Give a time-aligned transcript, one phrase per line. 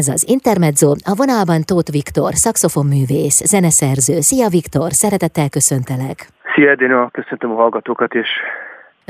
[0.00, 4.16] Ez az Intermezzo, a vonalban Tóth Viktor, szakszofonművész, zeneszerző.
[4.28, 6.18] Szia Viktor, szeretettel köszöntelek.
[6.52, 8.30] Szia Edina, köszöntöm a hallgatókat is.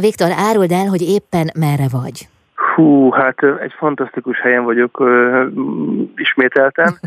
[0.07, 2.17] Viktor, áruld el, hogy éppen merre vagy.
[2.75, 5.47] Hú, hát egy fantasztikus helyen vagyok uh,
[6.17, 6.91] ismételten.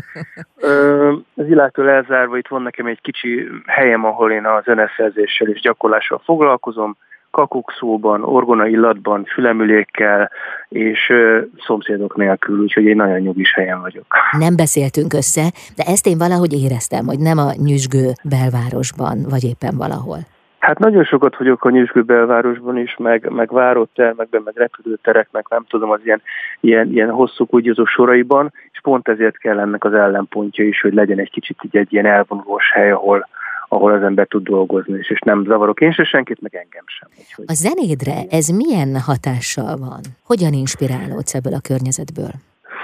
[0.68, 5.60] uh, az világtól elzárva itt van nekem egy kicsi helyem, ahol én a zeneszerzéssel és
[5.60, 6.96] gyakorlással foglalkozom
[7.30, 10.30] kakukszóban, orgona illatban, fülemülékkel
[10.68, 11.12] és
[11.58, 14.04] szomszédok nélkül, úgyhogy egy nagyon nyugis helyen vagyok.
[14.38, 19.76] Nem beszéltünk össze, de ezt én valahogy éreztem, hogy nem a nyüzsgő belvárosban, vagy éppen
[19.76, 20.18] valahol.
[20.60, 25.90] Hát nagyon sokat vagyok a nyüzsgő belvárosban is, meg, meg várótermekben, meg repülőtereknek, nem tudom,
[25.90, 26.22] az ilyen,
[26.60, 31.18] ilyen, ilyen hosszú kugyozó soraiban, és pont ezért kell ennek az ellenpontja is, hogy legyen
[31.18, 33.28] egy kicsit így egy ilyen elvonulós hely, ahol,
[33.72, 37.08] ahol az ember tud dolgozni, és, és nem zavarok én se senkit, meg engem sem.
[37.18, 37.44] Úgyhogy...
[37.48, 40.00] A zenédre ez milyen hatással van?
[40.24, 42.32] Hogyan inspirálódsz ebből a környezetből?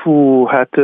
[0.02, 0.76] Fú, hát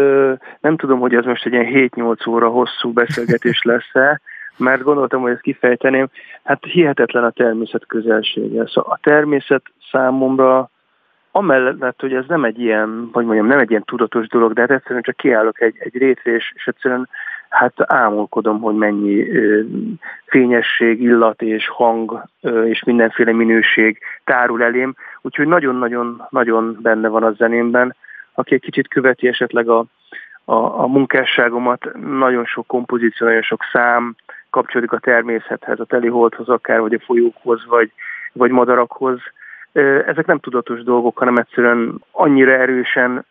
[0.61, 4.21] nem tudom, hogy ez most egy ilyen 7-8 óra hosszú beszélgetés lesz-e,
[4.57, 6.09] mert gondoltam, hogy ezt kifejteném.
[6.43, 8.67] Hát hihetetlen a természet közelsége.
[8.67, 10.71] Szóval a természet számomra
[11.31, 14.71] amellett, hogy ez nem egy ilyen, vagy mondjam, nem egy ilyen tudatos dolog, de hát
[14.71, 17.09] egyszerűen csak kiállok egy, egy rétre, és, és egyszerűen
[17.53, 19.27] hát ámulkodom, hogy mennyi
[20.27, 22.23] fényesség, illat és hang
[22.65, 27.97] és mindenféle minőség tárul elém, úgyhogy nagyon-nagyon-nagyon benne van a zenémben.
[28.35, 29.85] Aki egy kicsit követi esetleg a,
[30.45, 34.17] a, a munkásságomat, nagyon sok kompozíció, nagyon sok szám
[34.51, 37.93] kapcsolódik a természethez, a teliholdhoz akár, vagy a folyókhoz, vagy,
[38.33, 39.21] vagy madarakhoz,
[40.07, 43.25] ezek nem tudatos dolgok, hanem egyszerűen annyira erősen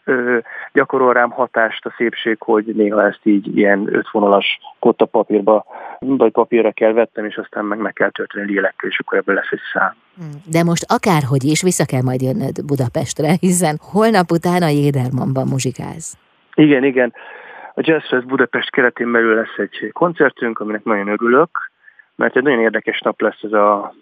[0.73, 5.65] gyakorol rám hatást a szépség, hogy néha ezt így ilyen ötvonalas kotta papírba,
[5.99, 9.51] vagy papírra kell vettem, és aztán meg meg kell tölteni lélekkel, és akkor ebből lesz
[9.51, 9.95] egy szám.
[10.51, 16.17] De most akárhogy is, vissza kell majd jönnöd Budapestre, hiszen holnap után a Jédermanban muzsikáz.
[16.53, 17.13] Igen, igen.
[17.73, 21.49] A Jazz Fest Budapest keretén belül lesz egy koncertünk, aminek nagyon örülök,
[22.15, 23.93] mert egy nagyon érdekes nap lesz ez a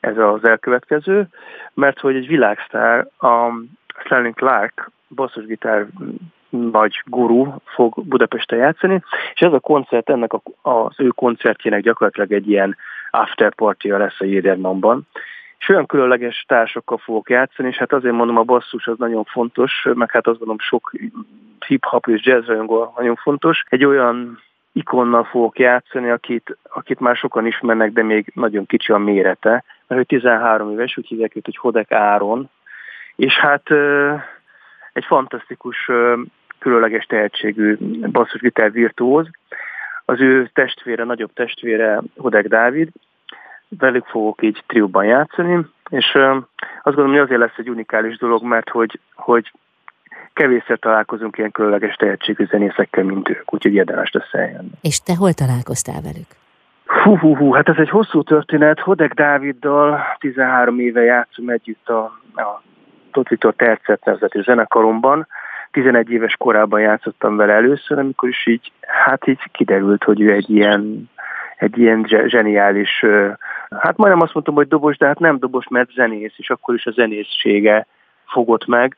[0.00, 1.26] ez az elkövetkező,
[1.74, 3.50] mert hogy egy világsztár, a
[4.04, 5.86] Sterling Clark, basszusgitár
[6.48, 9.02] nagy guru fog Budapesten játszani,
[9.34, 12.76] és ez a koncert ennek a, az ő koncertjének gyakorlatilag egy ilyen
[13.10, 15.06] after party lesz a Jédermanban.
[15.58, 19.86] És olyan különleges társakkal fogok játszani, és hát azért mondom, a basszus az nagyon fontos,
[19.94, 20.92] meg hát azt gondolom sok
[21.66, 22.46] hip-hop és jazz
[22.96, 23.64] nagyon fontos.
[23.68, 24.38] Egy olyan
[24.72, 30.00] ikonnal fogok játszani, akit, akit már sokan ismernek, de még nagyon kicsi a mérete, mert
[30.00, 32.50] ő 13 éves, úgy hívják őt, hogy Hodek Áron,
[33.16, 33.70] és hát
[34.92, 35.90] egy fantasztikus,
[36.58, 37.76] különleges tehetségű
[38.12, 39.28] basszusgitár virtuóz.
[40.04, 42.88] Az ő testvére, nagyobb testvére Hodek Dávid,
[43.78, 46.06] velük fogok így trióban játszani, és
[46.82, 49.52] azt gondolom, hogy azért lesz egy unikális dolog, mert hogy, hogy
[50.32, 54.70] kevésszer találkozunk ilyen különleges tehetségű zenészekkel, mint ők, úgyhogy érdemes lesz eljönni.
[54.80, 56.43] És te hol találkoztál velük?
[57.04, 58.80] Hú, hú, hú, hát ez egy hosszú történet.
[58.80, 62.02] Hodek Dáviddal 13 éve játszom együtt a,
[62.34, 62.62] a
[63.12, 65.26] Totvitor Tercet nevezetű zenekaromban.
[65.70, 70.50] 11 éves korában játszottam vele először, amikor is így, hát így kiderült, hogy ő egy
[70.50, 71.10] ilyen,
[71.56, 73.04] egy ilyen zseniális,
[73.70, 76.86] hát majdnem azt mondtam, hogy dobos, de hát nem dobos, mert zenész, és akkor is
[76.86, 77.86] a zenészsége
[78.26, 78.96] fogott meg.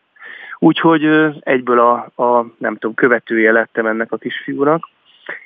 [0.59, 1.05] Úgyhogy
[1.41, 4.89] egyből a, a, nem tudom, követője lettem ennek a kisfiúnak,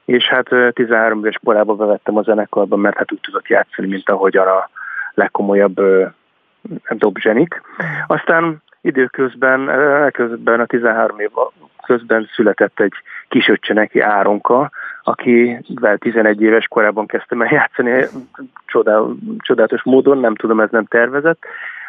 [0.04, 4.46] és hát 13 éves korában bevettem a zenekarba, mert hát úgy tudott játszani, mint ahogyan
[4.46, 4.70] a
[5.14, 5.80] legkomolyabb
[6.91, 7.62] dobzsenik.
[8.06, 9.70] Aztán időközben,
[10.12, 11.30] közben a 13 év
[11.86, 12.92] közben született egy
[13.28, 14.70] kisöccse neki Áronka,
[15.02, 18.06] akivel 11 éves korában kezdtem el játszani,
[18.66, 21.42] csodál, csodálatos módon, nem tudom, ez nem tervezett,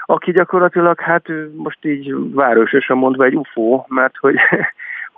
[0.06, 4.36] aki gyakorlatilag hát most így várososan mondva egy UFO, mert hogy,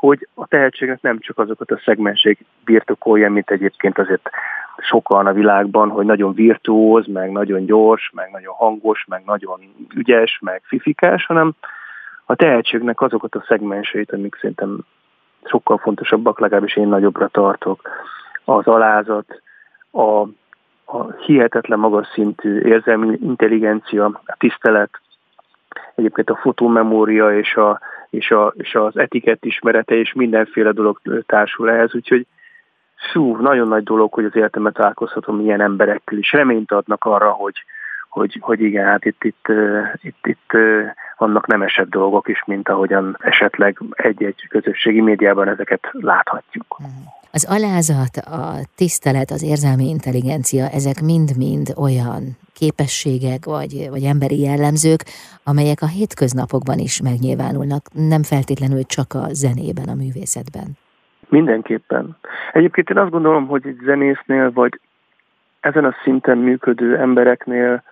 [0.08, 4.30] hogy a tehetségnek nem csak azokat a szegmenség birtokolja, mint egyébként azért
[4.78, 9.60] sokan a világban, hogy nagyon virtuóz, meg nagyon gyors, meg nagyon hangos, meg nagyon
[9.96, 11.54] ügyes, meg fifikás, hanem
[12.26, 14.80] a tehetségnek azokat a szegmenseit, amik szerintem
[15.44, 17.90] sokkal fontosabbak, legalábbis én nagyobbra tartok.
[18.44, 19.42] Az alázat,
[19.92, 20.28] a
[20.86, 25.02] a hihetetlen magas szintű érzelmi intelligencia, a tisztelet,
[25.96, 27.80] egyébként a fotómemória és, a,
[28.14, 32.26] és, a, és az etikett ismerete és mindenféle dolog társul ehhez, úgyhogy
[33.12, 37.64] szú, nagyon nagy dolog, hogy az életemben találkozhatom ilyen emberekkel, és reményt adnak arra, hogy,
[38.10, 39.48] hogy, hogy igen, hát itt, itt,
[40.02, 40.52] itt, itt
[41.18, 46.78] vannak nemesebb dolgok is, mint ahogyan esetleg egy-egy közösségi médiában ezeket láthatjuk.
[46.80, 47.23] Mhm.
[47.38, 48.42] Az alázat, a
[48.76, 55.02] tisztelet, az érzelmi intelligencia, ezek mind-mind olyan képességek vagy, vagy emberi jellemzők,
[55.44, 57.84] amelyek a hétköznapokban is megnyilvánulnak,
[58.14, 60.68] nem feltétlenül csak a zenében, a művészetben.
[61.30, 62.18] Mindenképpen.
[62.52, 64.80] Egyébként én azt gondolom, hogy egy zenésznél, vagy
[65.60, 67.84] ezen a szinten működő embereknél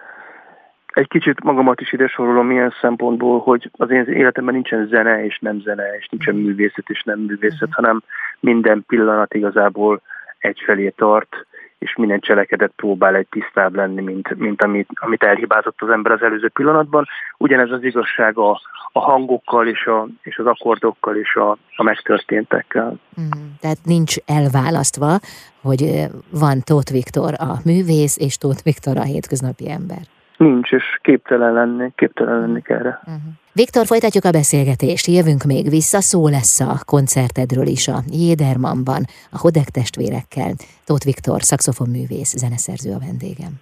[0.93, 5.39] egy kicsit magamat is ide sorolom ilyen szempontból, hogy az én életemben nincsen zene és
[5.39, 6.43] nem zene, és nincsen mhm.
[6.43, 7.71] művészet és nem művészet, mhm.
[7.71, 8.03] hanem
[8.39, 10.01] minden pillanat igazából
[10.38, 11.45] egyfelé tart,
[11.77, 16.21] és minden cselekedet próbál egy tisztább lenni, mint, mint amit, amit elhibázott az ember az
[16.21, 17.05] előző pillanatban.
[17.37, 18.61] Ugyanez az igazság a,
[18.91, 22.99] a hangokkal és, a, és az akkordokkal és a, a megtörténtekkel.
[23.21, 23.29] Mm,
[23.59, 25.19] tehát nincs elválasztva,
[25.61, 30.01] hogy van Tóth Viktor a művész, és Tóth Viktor a hétköznapi ember.
[30.41, 32.99] Nincs, és képtelen lenni, képtelen lenni erre.
[33.05, 33.21] Uh-huh.
[33.53, 39.38] Viktor, folytatjuk a beszélgetést, jövünk még vissza, szó lesz a koncertedről is a Jédermanban, a
[39.38, 40.51] Hodek testvérekkel.
[40.85, 43.53] Tóth Viktor, szakszofonművész, zeneszerző a vendégem.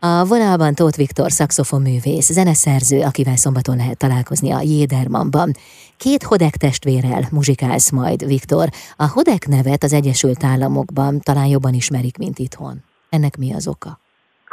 [0.00, 5.50] A vonalban Tóth Viktor, szakszofonművész, zeneszerző, akivel szombaton lehet találkozni a Jédermanban.
[5.96, 8.68] Két Hodek testvérrel muzsikálsz majd, Viktor.
[8.96, 12.82] A Hodek nevet az Egyesült Államokban talán jobban ismerik, mint itthon.
[13.10, 14.04] Ennek mi az oka?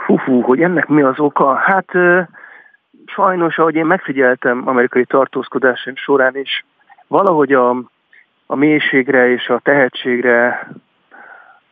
[0.06, 1.54] Hú, hogy ennek mi az oka?
[1.54, 1.92] Hát
[3.06, 6.66] sajnos, ahogy én megfigyeltem amerikai tartózkodásaim során is,
[7.08, 7.70] valahogy a,
[8.46, 10.68] a mélységre és a tehetségre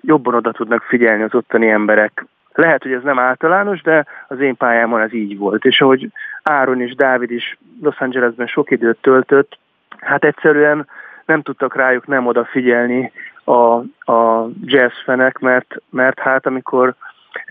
[0.02, 2.26] jobban oda tudnak figyelni az ottani emberek.
[2.54, 5.66] Lehet, hogy ez nem általános, de az én pályámon ez így volt.
[5.66, 6.12] És ahogy
[6.44, 9.58] Áron és Dávid is Los Angelesben sok időt töltött,
[10.00, 10.88] hát egyszerűen
[11.26, 13.12] nem tudtak rájuk nem odafigyelni
[13.44, 13.76] a,
[14.12, 16.96] a jazz fenek, mert, mert hát amikor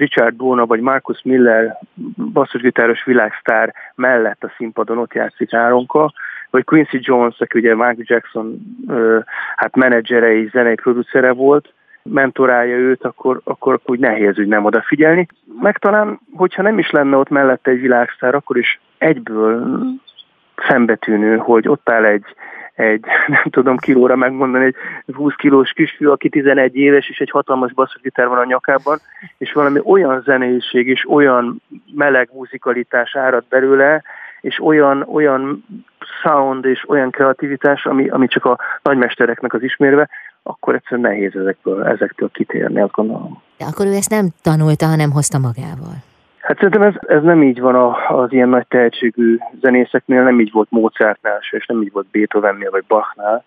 [0.01, 1.79] Richard Bona vagy Marcus Miller
[2.33, 6.13] basszusgitáros világsztár mellett a színpadon ott játszik Áronka,
[6.51, 8.59] vagy Quincy Jones, aki ugye Michael Jackson
[9.57, 15.27] hát menedzsere és zenei producere volt, mentorálja őt, akkor, akkor úgy nehéz úgy nem odafigyelni.
[15.61, 19.81] Meg talán, hogyha nem is lenne ott mellette egy világsztár, akkor is egyből
[20.69, 22.25] szembetűnő, hogy ott áll egy,
[22.81, 23.05] egy,
[23.37, 28.29] nem tudom kilóra megmondani, egy 20 kilós kisfiú, aki 11 éves, és egy hatalmas basszusgitár
[28.29, 28.99] van a nyakában,
[29.39, 31.63] és valami olyan zenéség és olyan
[31.95, 34.03] meleg muzikalitás árad belőle,
[34.41, 35.65] és olyan, olyan
[36.23, 40.09] sound és olyan kreativitás, ami, ami csak a nagymestereknek az ismérve,
[40.43, 43.43] akkor egyszerűen nehéz ezekből, ezektől kitérni, azt gondolom.
[43.59, 46.09] De akkor ő ezt nem tanulta, hanem hozta magával.
[46.51, 50.71] Hát szerintem ez, ez nem így van az ilyen nagy tehetségű zenészeknél, nem így volt
[50.71, 53.45] Mozartnál se, és nem így volt Beethovennél vagy Bachnál.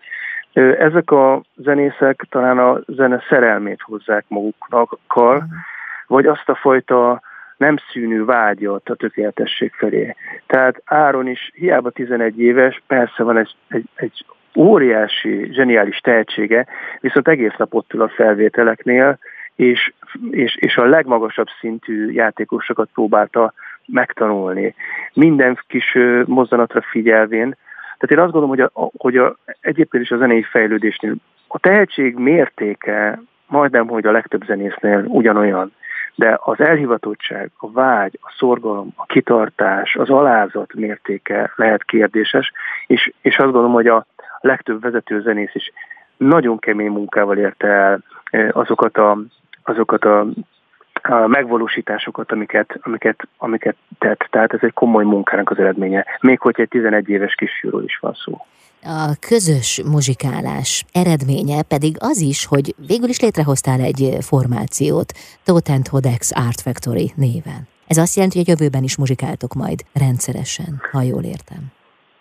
[0.80, 5.44] Ezek a zenészek talán a zene szerelmét hozzák magukkal,
[6.08, 7.22] vagy azt a fajta
[7.58, 10.16] nem szűnő vágyat a tökéletesség felé.
[10.48, 14.26] Tehát Áron is hiába 11 éves, persze van egy, egy, egy
[14.56, 16.66] óriási, zseniális tehetsége,
[17.00, 19.18] viszont egész nap ott ül a felvételeknél,
[19.56, 19.94] és,
[20.32, 23.54] és, és a legmagasabb szintű játékosokat próbálta
[23.86, 24.76] megtanulni.
[25.14, 27.56] Minden kis mozzanatra figyelvén.
[27.98, 31.16] Tehát én azt gondolom, hogy, a, hogy a, egyébként is a zenei fejlődésnél
[31.54, 35.72] a tehetség mértéke majdnem, hogy a legtöbb zenésznél ugyanolyan,
[36.16, 42.52] de az elhivatottság, a vágy, a szorgalom, a kitartás, az alázat mértéke lehet kérdéses,
[42.88, 44.06] és, és azt gondolom, hogy a
[44.40, 45.72] legtöbb vezető zenész is
[46.18, 48.04] nagyon kemény munkával érte el
[48.52, 49.18] azokat a
[49.63, 50.27] azokat a,
[51.01, 54.27] a megvalósításokat, amiket, amiket, amiket tett.
[54.30, 58.13] Tehát ez egy komoly munkának az eredménye, még hogy egy 11 éves kisfiúról is van
[58.13, 58.38] szó.
[58.86, 65.12] A közös muzsikálás eredménye pedig az is, hogy végül is létrehoztál egy formációt,
[65.43, 67.67] Totent Hodex Art Factory néven.
[67.88, 71.62] Ez azt jelenti, hogy a jövőben is muzsikáltok majd rendszeresen, ha jól értem.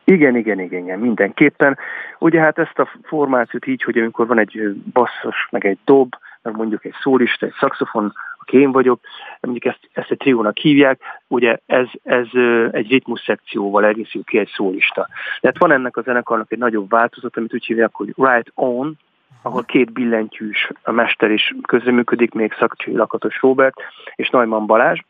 [0.05, 1.79] Igen, igen, igen, igen, mindenképpen.
[2.19, 6.57] Ugye hát ezt a formációt így, hogy amikor van egy basszus, meg egy dob, meg
[6.57, 9.01] mondjuk egy szólista, egy szaxofon, aki én vagyok,
[9.41, 12.27] mondjuk ezt, ezt egy triónak hívják, ugye ez, ez
[12.71, 15.09] egy ritmus szekcióval egészül ki egy szólista.
[15.41, 18.99] Tehát van ennek a zenekarnak egy nagyobb változat, amit úgy hívják, hogy Right On,
[19.43, 23.81] ahol két billentyűs a mester is közreműködik, még Szakcsi Lakatos Robert
[24.15, 25.01] és Najman Balázs.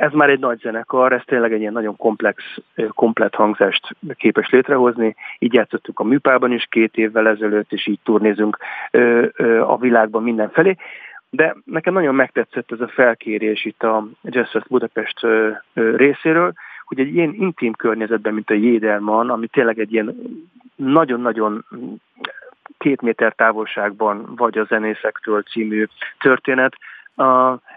[0.00, 2.42] Ez már egy nagy zenekar, ez tényleg egy ilyen nagyon komplex,
[2.88, 5.14] komplet hangzást képes létrehozni.
[5.38, 8.56] Így játszottunk a műpában is két évvel ezelőtt, és így turnézünk
[9.60, 10.76] a világban mindenfelé.
[11.30, 15.26] De nekem nagyon megtetszett ez a felkérés itt a Jazz Fest Budapest
[15.72, 16.52] részéről,
[16.84, 20.16] hogy egy ilyen intim környezetben, mint a Jédelman, ami tényleg egy ilyen
[20.76, 21.64] nagyon-nagyon
[22.78, 25.86] két méter távolságban vagy a zenészektől című
[26.18, 26.76] történet,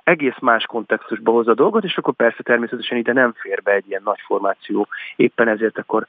[0.03, 3.87] egész más kontextusba hozza a dolgot, és akkor persze természetesen ide nem fér be egy
[3.87, 6.07] ilyen nagy formáció, éppen ezért akkor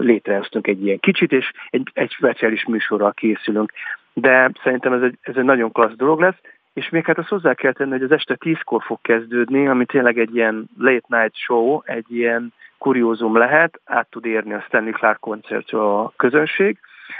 [0.00, 3.72] létrehoztunk egy ilyen kicsit, és egy, egy speciális műsorral készülünk.
[4.12, 6.38] De szerintem ez egy, ez egy nagyon klassz dolog lesz,
[6.72, 10.18] és még hát azt hozzá kell tenni, hogy az este tízkor fog kezdődni, ami tényleg
[10.18, 15.20] egy ilyen late night show, egy ilyen kuriózum lehet, át tud érni a Stanley Clark
[15.20, 16.78] koncertről a közönség,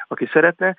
[0.09, 0.77] aki szeretne,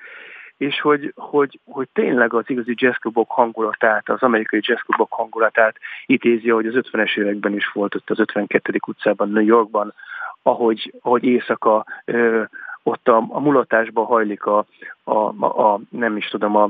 [0.57, 6.65] és hogy, hogy, hogy tényleg az igazi jazzklubok hangulatát, az amerikai jazzklubok hangulatát idézi, hogy
[6.65, 8.79] az 50-es években is volt ott az 52.
[8.87, 9.93] utcában, New Yorkban,
[10.41, 12.43] ahogy, ahogy éjszaka ö,
[12.83, 14.65] ott a, a mulatásba hajlik a,
[15.03, 16.69] a, a, a, nem is tudom, a,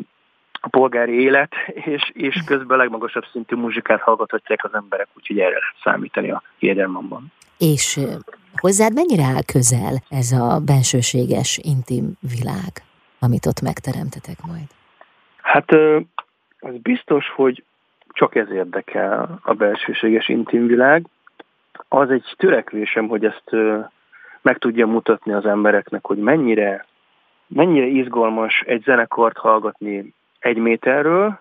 [0.51, 5.49] a polgári élet, és, és közben a legmagasabb szintű muzsikát hallgathatják az emberek, úgyhogy erre
[5.49, 7.31] lehet számítani a Jédermanban.
[7.57, 7.99] És
[8.55, 12.83] hozzád mennyire áll közel ez a bensőséges, intim világ,
[13.25, 14.67] amit ott megteremtetek majd?
[15.41, 15.71] Hát
[16.59, 17.63] az biztos, hogy
[18.09, 21.05] csak ez érdekel a belsőséges intim világ.
[21.87, 23.51] Az egy törekvésem, hogy ezt
[24.41, 26.85] meg tudja mutatni az embereknek, hogy mennyire,
[27.47, 31.39] mennyire izgalmas egy zenekart hallgatni egy méterről,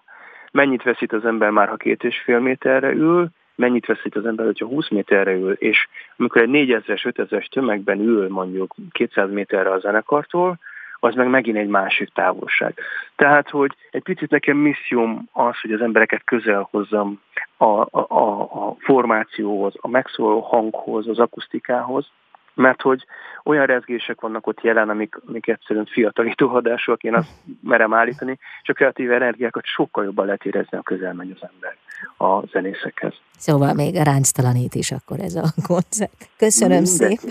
[0.53, 4.47] mennyit veszít az ember már, ha két és fél méterre ül, mennyit veszít az ember,
[4.47, 9.79] hogyha 20 méterre ül, és amikor egy 4000-es, 5000-es tömegben ül mondjuk 200 méterre a
[9.79, 10.59] zenekartól,
[11.05, 12.75] az meg megint egy másik távolság.
[13.17, 17.21] Tehát, hogy egy picit nekem misszióm az, hogy az embereket közel hozzam
[17.57, 22.07] a, a, a formációhoz, a megszóló hanghoz, az akusztikához,
[22.55, 23.05] mert hogy
[23.45, 27.29] olyan rezgések vannak ott jelen, amik, amik egyszerűen fiatalító hadásúak, én azt
[27.63, 31.77] merem állítani, és a kreatív energiákat sokkal jobban lehet érezni, a közel megy az ember
[32.19, 33.15] a zenészekhez.
[33.39, 36.29] Szóval még ránctalanít is akkor ez a koncert.
[36.37, 37.17] Köszönöm Minden.
[37.17, 37.31] szépen.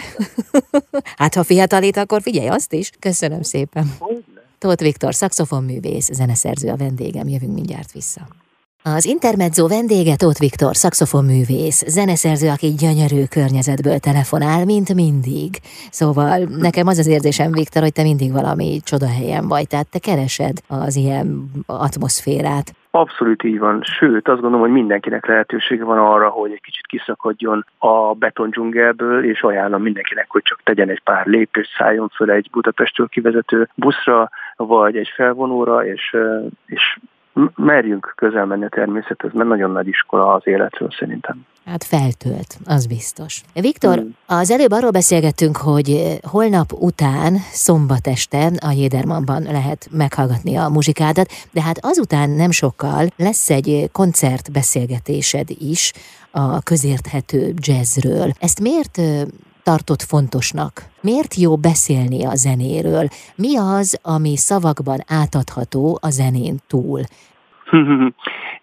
[1.17, 2.91] hát ha fiatalít, akkor figyelj azt is.
[2.99, 3.83] Köszönöm szépen.
[4.57, 8.21] Tóth Viktor, szakszofonművész, zeneszerző a vendégem, jövünk mindjárt vissza.
[8.85, 15.49] Az Intermezzo vendége Tóth Viktor, szakszofonművész, zeneszerző, aki gyönyörű környezetből telefonál, mint mindig.
[15.99, 16.37] Szóval
[16.67, 20.95] nekem az az érzésem, Viktor, hogy te mindig valami csodahelyen vagy, tehát te keresed az
[21.03, 21.27] ilyen
[21.65, 22.67] atmoszférát.
[22.91, 27.65] Abszolút így van, sőt azt gondolom, hogy mindenkinek lehetősége van arra, hogy egy kicsit kiszakadjon
[27.77, 33.07] a betondzsungelből, és ajánlom mindenkinek, hogy csak tegyen egy pár lépést, szálljon föl egy Budapestről
[33.07, 36.15] kivezető buszra, vagy egy felvonóra, és,
[36.65, 36.97] és
[37.55, 41.45] merjünk közel menni a természethez, mert nagyon nagy iskola az életről szerintem.
[41.65, 43.41] Hát feltölt, az biztos.
[43.53, 44.15] Viktor, hmm.
[44.25, 51.31] az előbb arról beszélgettünk, hogy holnap után, szombat este a Jédermanban lehet meghallgatni a muzsikádat,
[51.51, 55.91] de hát azután nem sokkal lesz egy koncertbeszélgetésed is
[56.31, 58.31] a közérthető jazzről.
[58.39, 58.99] Ezt miért
[59.63, 60.74] tartott fontosnak?
[61.01, 63.05] Miért jó beszélni a zenéről?
[63.36, 67.01] Mi az, ami szavakban átadható a zenén túl?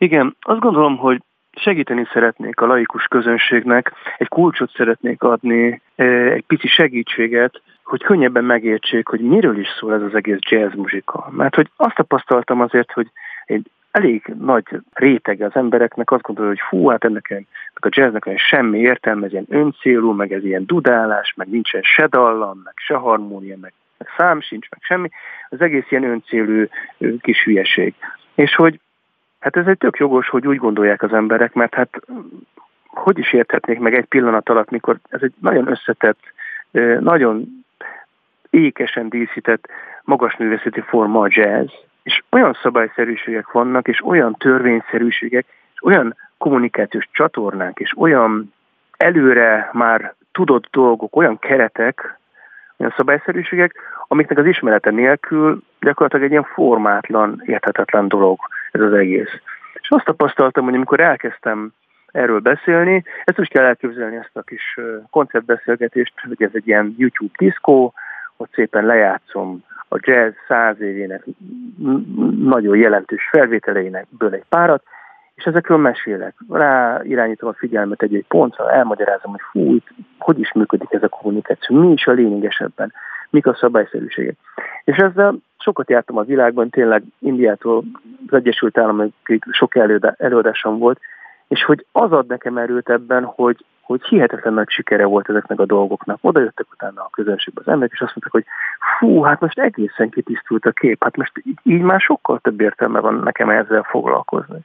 [0.07, 6.45] Igen, azt gondolom, hogy segíteni szeretnék a laikus közönségnek, egy kulcsot szeretnék adni, e, egy
[6.47, 11.29] pici segítséget, hogy könnyebben megértsék, hogy miről is szól ez az egész jazz muzsika.
[11.31, 13.11] Mert hogy azt tapasztaltam azért, hogy
[13.45, 17.45] egy elég nagy rétege az embereknek azt gondolja, hogy fú, hát ennek,
[17.75, 22.07] a jazznek olyan semmi értelme, ez ilyen öncélú, meg ez ilyen dudálás, meg nincsen se
[22.07, 25.09] dallam, meg se harmónia, meg, meg szám sincs, meg semmi.
[25.49, 26.69] Az egész ilyen öncélű
[27.21, 27.95] kis hülyeség.
[28.35, 28.81] És hogy
[29.39, 32.01] hát ez egy tök jogos, hogy úgy gondolják az emberek, mert hát
[32.87, 36.19] hogy is érthetnék meg egy pillanat alatt, mikor ez egy nagyon összetett,
[37.01, 37.65] nagyon
[38.51, 39.69] ékesen díszített,
[40.05, 41.71] magas művészeti forma a jazz,
[42.03, 48.53] és olyan szabályszerűségek vannak, és olyan törvényszerűségek, és olyan kommunikációs csatornák, és olyan
[48.97, 52.19] előre már tudott dolgok, olyan keretek,
[52.77, 53.75] olyan szabályszerűségek,
[54.09, 58.39] amiknek az ismerete nélkül gyakorlatilag egy ilyen formátlan, érthetetlen dolog
[58.71, 59.31] ez az egész.
[59.75, 61.73] És azt tapasztaltam, hogy amikor elkezdtem
[62.13, 64.79] erről beszélni, ezt is kell elképzelni ezt a kis
[65.11, 67.93] koncertbeszélgetést, hogy ez egy ilyen YouTube diszkó,
[68.37, 71.25] ott szépen lejátszom a jazz száz évének
[72.39, 74.83] nagyon jelentős felvételeinekből egy párat,
[75.35, 76.35] és ezekről mesélek.
[76.49, 79.77] Rá irányítom a figyelmet egy-egy pontra, elmagyarázom, hogy fú,
[80.19, 82.93] hogy is működik ez a kommunikáció, mi is a lényegesebben,
[83.31, 84.37] mik a szabályszerűségek.
[84.85, 87.85] És ezzel sokat jártam a világban, tényleg Indiától
[88.27, 89.77] az Egyesült Államokig sok
[90.17, 91.01] előadásom volt,
[91.49, 95.65] és hogy az ad nekem erőt ebben, hogy hogy hihetetlen nagy sikere volt ezeknek a
[95.67, 96.19] dolgoknak.
[96.21, 98.45] Oda jöttek utána a közönségbe az emberek, és azt mondták, hogy
[98.99, 103.01] fú, hát most egészen kitisztult a kép, hát most így, így már sokkal több értelme
[103.01, 104.59] van nekem ezzel foglalkozni.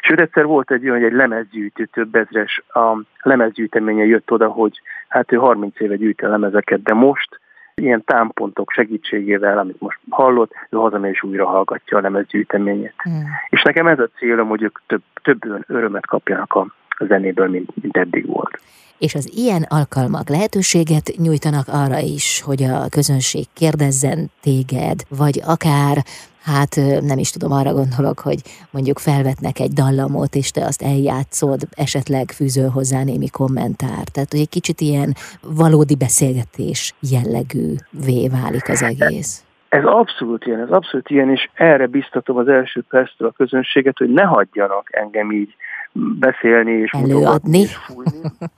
[0.00, 4.80] Sőt, egyszer volt egy olyan, hogy egy lemezgyűjtő, több ezres a lemezgyűjteménye jött oda, hogy
[5.08, 7.40] hát ő 30 éve gyűjti a lemezeket, de most
[7.74, 12.94] ilyen támpontok segítségével, amit most hallott, ő hazamegy és újra hallgatja a lemezgyűjteményét.
[13.08, 13.20] Mm.
[13.48, 16.66] És nekem ez a célom, hogy ők több, több örömet kapjanak a
[16.98, 18.60] zenéből, mint, mint eddig volt.
[18.98, 25.96] És az ilyen alkalmak lehetőséget nyújtanak arra is, hogy a közönség kérdezzen téged, vagy akár
[26.44, 31.60] hát nem is tudom, arra gondolok, hogy mondjuk felvetnek egy dallamot, és te azt eljátszod,
[31.76, 34.04] esetleg fűzöl hozzá némi kommentár.
[34.12, 39.44] Tehát, hogy egy kicsit ilyen valódi beszélgetés jellegűvé válik az egész.
[39.68, 44.12] Ez abszolút ilyen, ez abszolút ilyen, és erre biztatom az első perctől a közönséget, hogy
[44.12, 45.54] ne hagyjanak engem így
[45.94, 47.58] beszélni és előadni.
[47.58, 48.20] És fújni,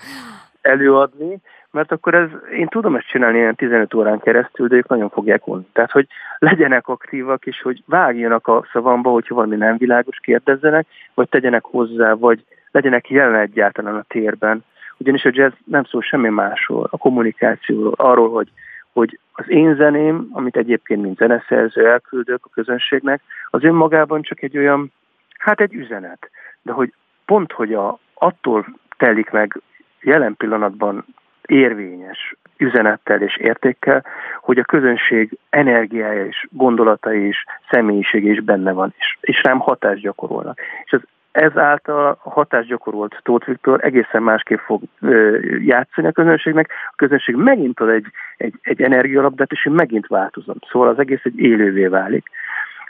[0.61, 1.41] előadni,
[1.71, 5.47] mert akkor ez, én tudom ezt csinálni ilyen 15 órán keresztül, de ők nagyon fogják
[5.47, 5.67] unni.
[5.73, 6.07] Tehát, hogy
[6.39, 12.13] legyenek aktívak, és hogy vágjanak a szavamba, hogyha valami nem világos, kérdezzenek, vagy tegyenek hozzá,
[12.13, 14.65] vagy legyenek jelen egyáltalán a térben.
[14.97, 18.51] Ugyanis a jazz nem szól semmi másról, a kommunikációról, arról, hogy,
[18.93, 24.59] hogy az én zeném, amit egyébként mint zeneszerző elküldök a közönségnek, az önmagában csak egy
[24.59, 24.93] olyan,
[25.39, 26.31] hát egy üzenet.
[26.63, 26.93] De hogy
[27.27, 28.67] pont, hogy a, attól
[28.97, 29.61] telik meg
[30.01, 31.05] jelen pillanatban
[31.47, 34.05] érvényes üzenettel és értékkel,
[34.41, 40.03] hogy a közönség energiája és gondolatai is, személyisége is benne van, és, és rám hatást
[40.03, 40.59] gyakorolnak.
[40.85, 41.01] És az
[41.33, 47.35] ezáltal a hatást gyakorolt Tóth Viktor egészen másképp fog ö, játszani a közönségnek, a közönség
[47.35, 48.07] megint ad egy,
[48.37, 50.57] egy, egy energialabdát, és én megint változom.
[50.71, 52.29] Szóval az egész egy élővé válik.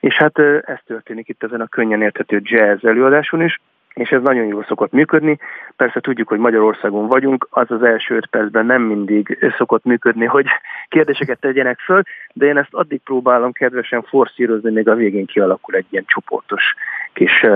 [0.01, 3.61] És hát ez történik itt ezen a könnyen érthető jazz előadáson is,
[3.97, 5.39] és ez nagyon jól szokott működni.
[5.77, 10.47] Persze tudjuk, hogy Magyarországon vagyunk, az az első öt percben nem mindig szokott működni, hogy
[10.89, 15.87] kérdéseket tegyenek föl, de én ezt addig próbálom kedvesen forszírozni, még a végén kialakul egy
[15.91, 16.75] ilyen csoportos
[17.13, 17.47] kis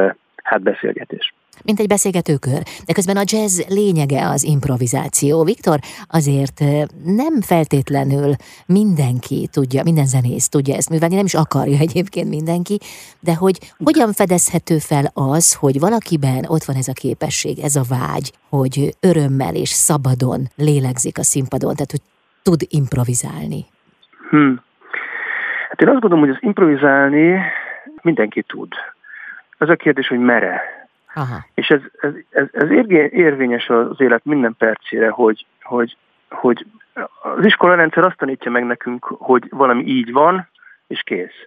[0.43, 2.63] hát beszélgetés mint egy beszélgetőkör.
[2.87, 5.45] De közben a jazz lényege az improvizáció.
[5.45, 6.61] Viktor, azért
[7.05, 8.35] nem feltétlenül
[8.67, 12.79] mindenki tudja, minden zenész tudja ezt művelni, nem is akarja egyébként mindenki,
[13.21, 17.89] de hogy hogyan fedezhető fel az, hogy valakiben ott van ez a képesség, ez a
[17.89, 22.03] vágy, hogy örömmel és szabadon lélegzik a színpadon, tehát hogy
[22.43, 23.65] tud improvizálni.
[24.31, 24.63] Hmm.
[25.69, 27.41] Hát én azt gondolom, hogy az improvizálni
[28.03, 28.73] mindenki tud.
[29.59, 30.80] Az a kérdés, hogy mere
[31.15, 31.45] Aha.
[31.55, 32.71] És ez, ez, ez, ez
[33.11, 35.97] érvényes az élet minden percére, hogy, hogy,
[36.31, 36.67] hogy
[37.23, 40.49] az iskolarendszer azt tanítja meg nekünk, hogy valami így van,
[40.87, 41.47] és kész.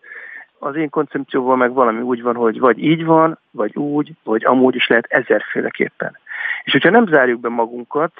[0.59, 4.75] Az én koncepcióval meg valami úgy van, hogy vagy így van, vagy úgy, vagy amúgy
[4.75, 6.17] is lehet ezerféleképpen.
[6.63, 8.11] És hogyha nem zárjuk be magunkat,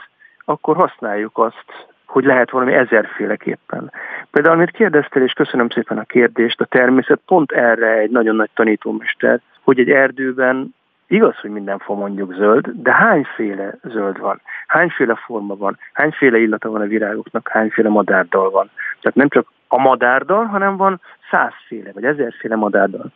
[0.45, 3.91] akkor használjuk azt, hogy lehet valami ezerféleképpen.
[4.32, 8.49] Például, amit kérdeztél, és köszönöm szépen a kérdést, a természet pont erre egy nagyon nagy
[8.53, 10.75] tanítómester, hogy egy erdőben
[11.07, 14.41] Igaz, hogy minden fa mondjuk zöld, de hányféle zöld van?
[14.67, 15.77] Hányféle forma van?
[15.93, 17.47] Hányféle illata van a virágoknak?
[17.47, 18.69] Hányféle madárdal van?
[19.01, 23.11] Tehát nem csak a madárdal, hanem van százféle vagy ezerféle madárdal.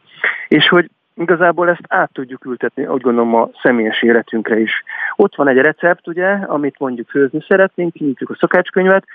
[0.47, 4.83] És hogy igazából ezt át tudjuk ültetni, úgy gondolom a személyes életünkre is.
[5.15, 9.05] Ott van egy recept, ugye, amit mondjuk főzni szeretnénk, kinyitjuk a szakácskönyvet,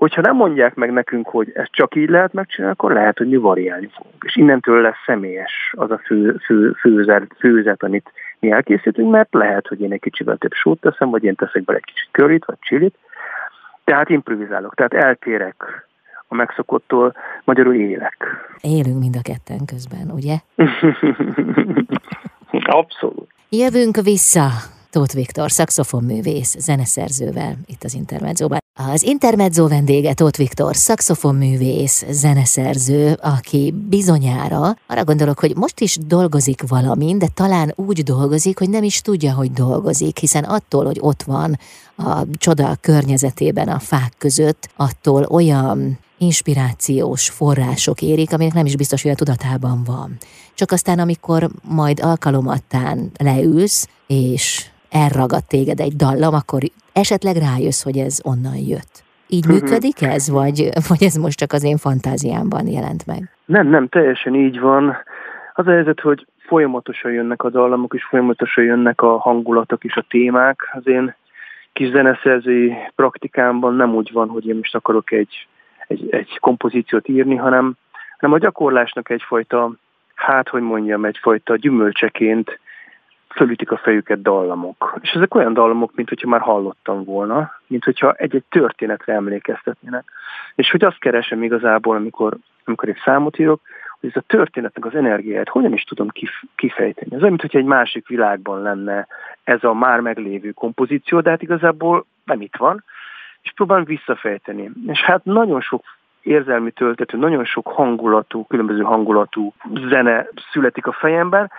[0.00, 3.36] Hogyha nem mondják meg nekünk, hogy ezt csak így lehet megcsinálni, akkor lehet, hogy mi
[3.36, 4.22] variálni fogunk.
[4.26, 9.66] És innentől lesz személyes az a fő, fő, főzet, főzet, amit mi elkészítünk, mert lehet,
[9.66, 12.56] hogy én egy kicsivel több sót teszem, vagy én teszek bele egy kicsit körit, vagy
[12.60, 12.94] csilit.
[13.84, 15.86] Tehát improvizálok, tehát eltérek
[16.28, 18.26] a megszokottól, magyarul élek.
[18.60, 20.36] Élünk mind a ketten közben, ugye?
[22.80, 23.28] Abszolút.
[23.48, 24.48] Jövünk vissza
[24.90, 28.59] Tóth Viktor, szakszofonművész, zeneszerzővel itt az Intermedzóban.
[28.88, 36.68] Az Intermezzo vendége Tóth Viktor, szakszofonművész, zeneszerző, aki bizonyára, arra gondolok, hogy most is dolgozik
[36.68, 41.22] valamin, de talán úgy dolgozik, hogy nem is tudja, hogy dolgozik, hiszen attól, hogy ott
[41.22, 41.58] van
[41.96, 49.02] a csoda környezetében a fák között, attól olyan inspirációs források érik, aminek nem is biztos,
[49.02, 50.16] hogy a tudatában van.
[50.54, 56.60] Csak aztán, amikor majd alkalomattán leülsz, és elragad téged egy dallam, akkor
[56.92, 58.94] esetleg rájössz, hogy ez onnan jött.
[59.28, 59.60] Így uh-huh.
[59.60, 63.30] működik ez, vagy, vagy ez most csak az én fantáziámban jelent meg?
[63.44, 64.96] Nem, nem, teljesen így van.
[65.54, 70.04] Az a helyzet, hogy folyamatosan jönnek a dallamok, és folyamatosan jönnek a hangulatok és a
[70.08, 70.68] témák.
[70.72, 71.14] Az én
[71.72, 75.46] kis zeneszerzői praktikámban nem úgy van, hogy én most akarok egy,
[75.86, 77.72] egy, egy kompozíciót írni, hanem,
[78.18, 79.72] hanem a gyakorlásnak egyfajta,
[80.14, 82.60] hát hogy mondjam, egyfajta gyümölcseként
[83.34, 84.98] fölütik a fejüket dallamok.
[85.00, 90.04] És ezek olyan dallamok, mint hogyha már hallottam volna, mint hogyha egy-egy történetre emlékeztetnének.
[90.54, 93.60] És hogy azt keresem igazából, amikor, amikor egy számot írok,
[94.00, 97.10] hogy ez a történetnek az energiáját hogyan is tudom kif- kifejteni.
[97.10, 99.06] Ez olyan, mint hogyha egy másik világban lenne
[99.44, 102.84] ez a már meglévő kompozíció, de hát igazából nem itt van,
[103.42, 104.70] és próbálom visszafejteni.
[104.86, 105.84] És hát nagyon sok
[106.22, 109.52] érzelmi töltető, nagyon sok hangulatú, különböző hangulatú
[109.88, 111.50] zene születik a fejemben,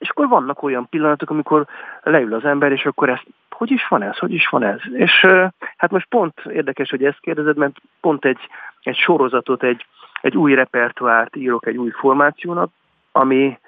[0.00, 1.66] és akkor vannak olyan pillanatok, amikor
[2.02, 4.78] leül az ember, és akkor ezt, hogy is van ez, hogy is van ez?
[4.92, 5.26] És
[5.76, 8.38] hát most pont érdekes, hogy ezt kérdezed, mert pont egy,
[8.82, 9.86] egy sorozatot, egy,
[10.20, 12.70] egy új repertoárt írok egy új formációnak,
[13.12, 13.58] ami,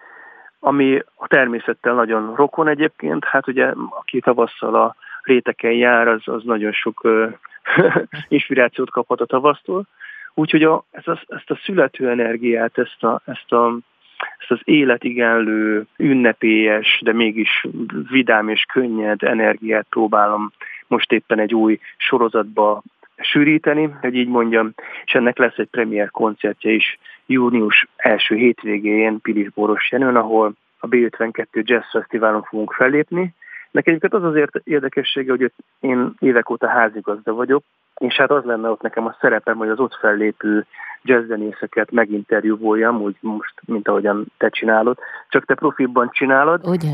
[0.60, 3.24] ami a természettel nagyon rokon egyébként.
[3.24, 7.08] Hát ugye, aki tavasszal a réteken jár, az, az nagyon sok
[8.28, 9.86] inspirációt kaphat a tavasztól.
[10.34, 13.78] Úgyhogy a, ezt, a, ezt a születő energiát, ezt, a, ezt, a,
[14.38, 17.66] ezt az életigenlő, ünnepélyes, de mégis
[18.10, 20.52] vidám és könnyed energiát próbálom
[20.86, 22.82] most éppen egy új sorozatba
[23.16, 29.90] sűríteni, hogy így mondjam, és ennek lesz egy premier koncertje is június első hétvégén Pilisboros
[29.90, 33.34] Jenőn, ahol a B52 Jazz Fesztiválon fogunk fellépni.
[33.72, 37.64] Nekem az azért érdekessége, hogy én évek óta házigazda vagyok,
[37.96, 40.66] és hát az lenne ott nekem a szerepem, hogy az ott fellépő
[41.02, 46.66] jazzzenészeket meginterjúvoljam, úgy most, mint ahogyan te csinálod, csak te profibban csinálod.
[46.66, 46.90] Ugye?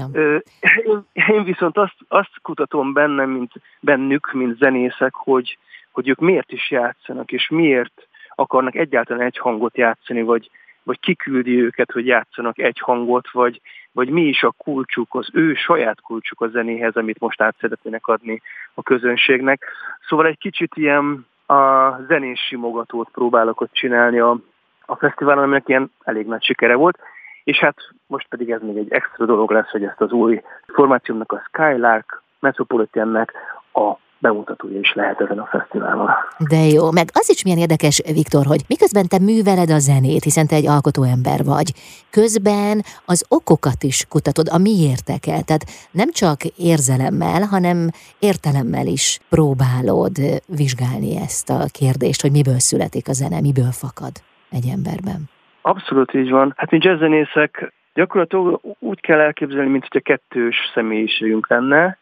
[0.85, 5.59] Én, én viszont azt, azt kutatom bennem, mint bennük, mint zenészek, hogy,
[5.93, 10.51] hogy ők miért is játszanak, és miért akarnak egyáltalán egy hangot játszani, vagy,
[10.83, 13.61] vagy kiküldi őket, hogy játszanak egy hangot, vagy,
[13.99, 18.07] vagy mi is a kulcsuk, az ő saját kulcsuk a zenéhez, amit most át szeretnének
[18.07, 18.43] adni
[18.75, 19.65] a közönségnek.
[20.09, 24.39] Szóval egy kicsit ilyen a zenés simogatót próbálok ott csinálni a,
[24.87, 26.99] a fesztiválon, aminek ilyen elég nagy sikere volt,
[27.45, 31.33] és hát most pedig ez még egy extra dolog lesz, hogy ezt az új formációmnak
[31.33, 33.33] a Skylark Metropolitannek
[33.73, 36.11] a bemutatója is lehet ezen a fesztiválon.
[36.49, 40.47] De jó, meg az is milyen érdekes, Viktor, hogy miközben te műveled a zenét, hiszen
[40.47, 41.73] te egy alkotó ember vagy,
[42.11, 45.47] közben az okokat is kutatod, a miérteket.
[45.47, 47.79] Tehát nem csak érzelemmel, hanem
[48.19, 50.15] értelemmel is próbálod
[50.47, 54.15] vizsgálni ezt a kérdést, hogy miből születik a zene, miből fakad
[54.51, 55.21] egy emberben.
[55.63, 56.53] Abszolút így van.
[56.57, 61.99] Hát mi jazzzenészek gyakorlatilag úgy kell elképzelni, mint hogy a kettős személyiségünk lenne,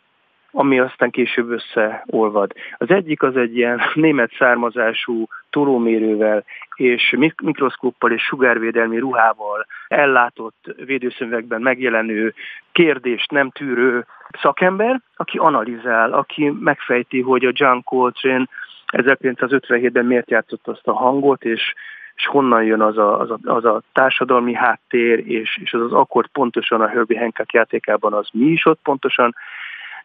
[0.58, 2.52] ami aztán később összeolvad.
[2.76, 11.60] Az egyik az egy ilyen német származású tolómérővel és mikroszkóppal és sugárvédelmi ruhával ellátott védőszövegben
[11.60, 12.34] megjelenő
[12.72, 14.06] kérdést nem tűrő
[14.40, 18.46] szakember, aki analizál, aki megfejti, hogy a John Coltrane
[18.92, 21.74] 1957-ben miért játszott azt a hangot, és
[22.16, 25.92] és honnan jön az a, az a, az a társadalmi háttér, és, és az az
[25.92, 29.34] akkord pontosan a Herbie Hancock játékában az mi is ott pontosan,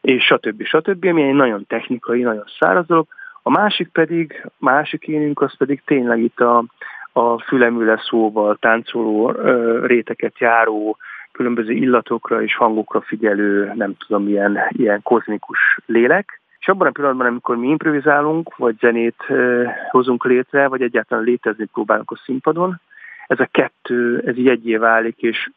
[0.01, 0.63] és stb.
[0.63, 3.07] stb., ami egy nagyon technikai, nagyon száraz dolog.
[3.43, 6.63] A másik pedig, másik énünk az pedig tényleg itt a,
[7.11, 10.97] a fülemüle szóval táncoló ö, réteket járó,
[11.31, 16.41] különböző illatokra és hangokra figyelő, nem tudom, ilyen, ilyen kozmikus lélek.
[16.59, 21.65] És abban a pillanatban, amikor mi improvizálunk, vagy zenét ö, hozunk létre, vagy egyáltalán létezni
[21.65, 22.79] próbálunk a színpadon,
[23.27, 25.49] ez a kettő, ez így egyé válik, és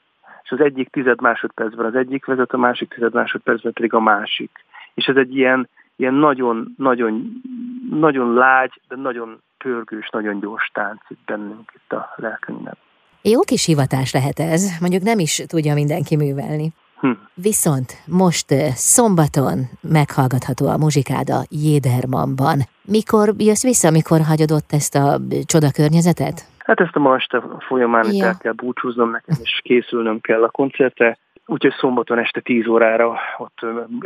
[0.44, 4.50] és az egyik tized másodpercben az egyik vezet, a másik tized másodpercben pedig a másik.
[4.94, 7.42] És ez egy ilyen, ilyen nagyon, nagyon,
[7.90, 12.76] nagyon lágy, de nagyon pörgős, nagyon gyors tánc itt bennünk itt a lelkünkben.
[13.22, 16.72] Jó kis hivatás lehet ez, mondjuk nem is tudja mindenki művelni.
[17.00, 17.10] Hm.
[17.34, 22.58] Viszont most szombaton meghallgatható a muzsikáda Jédermanban.
[22.84, 26.53] Mikor jössz vissza, mikor hagyod ott ezt a csoda környezetet?
[26.64, 28.26] Hát ezt a ma este folyamán ja.
[28.26, 31.18] el kell búcsúznom nekem, és készülnöm kell a koncertre.
[31.46, 33.58] Úgyhogy szombaton este 10 órára ott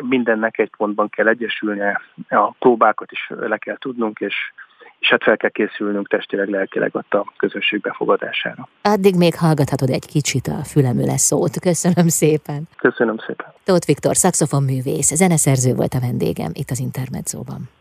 [0.02, 4.34] mindennek egy pontban kell egyesülnie, a próbákat is le kell tudnunk, és,
[4.98, 8.68] és hát fel kell készülnünk testileg, lelkileg ott a közösség befogadására.
[8.82, 11.60] Addig még hallgathatod egy kicsit a fülemüle szót.
[11.60, 12.62] Köszönöm szépen.
[12.76, 13.46] Köszönöm szépen.
[13.64, 17.77] Tóth Viktor, szakszofonművész, zeneszerző volt a vendégem itt az Intermedzóban.